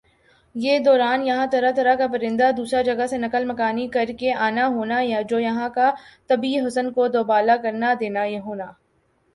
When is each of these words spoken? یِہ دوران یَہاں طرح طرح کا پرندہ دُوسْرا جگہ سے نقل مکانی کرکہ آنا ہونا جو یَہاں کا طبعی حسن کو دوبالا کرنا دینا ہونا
یِہ 0.55 0.77
دوران 0.85 1.25
یَہاں 1.27 1.45
طرح 1.51 1.71
طرح 1.75 1.95
کا 1.95 2.07
پرندہ 2.13 2.49
دُوسْرا 2.57 2.81
جگہ 2.81 3.05
سے 3.09 3.17
نقل 3.17 3.45
مکانی 3.51 3.87
کرکہ 3.95 4.33
آنا 4.47 4.67
ہونا 4.75 5.01
جو 5.29 5.39
یَہاں 5.39 5.69
کا 5.75 5.91
طبعی 6.29 6.53
حسن 6.67 6.91
کو 6.93 7.07
دوبالا 7.07 7.55
کرنا 7.63 7.93
دینا 7.99 8.23
ہونا 8.45 8.71